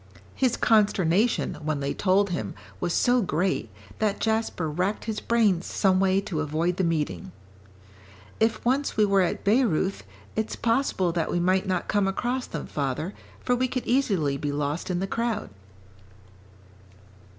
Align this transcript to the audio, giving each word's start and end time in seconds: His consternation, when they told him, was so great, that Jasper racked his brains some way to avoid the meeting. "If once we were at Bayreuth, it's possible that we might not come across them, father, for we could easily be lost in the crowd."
His 0.33 0.57
consternation, 0.57 1.59
when 1.63 1.79
they 1.79 1.93
told 1.93 2.31
him, 2.31 2.55
was 2.79 2.91
so 2.91 3.21
great, 3.21 3.69
that 3.99 4.19
Jasper 4.19 4.67
racked 4.67 5.05
his 5.05 5.19
brains 5.19 5.67
some 5.67 5.99
way 5.99 6.19
to 6.21 6.39
avoid 6.39 6.77
the 6.77 6.83
meeting. 6.83 7.31
"If 8.39 8.65
once 8.65 8.97
we 8.97 9.05
were 9.05 9.21
at 9.21 9.43
Bayreuth, 9.43 10.03
it's 10.35 10.55
possible 10.55 11.11
that 11.11 11.29
we 11.29 11.39
might 11.39 11.67
not 11.67 11.87
come 11.87 12.07
across 12.07 12.47
them, 12.47 12.65
father, 12.65 13.13
for 13.41 13.55
we 13.55 13.67
could 13.67 13.85
easily 13.85 14.37
be 14.37 14.51
lost 14.51 14.89
in 14.89 15.01
the 15.01 15.05
crowd." 15.05 15.51